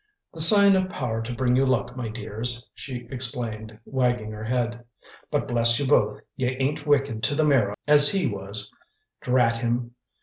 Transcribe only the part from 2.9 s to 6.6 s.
explained, wagging her head. "But, bless you both, you